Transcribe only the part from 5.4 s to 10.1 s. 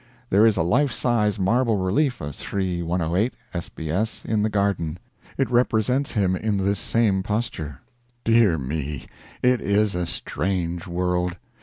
represents him in this same posture. Dear me! It is a